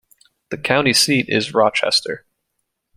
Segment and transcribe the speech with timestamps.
[0.49, 2.25] The county seat is Rochester.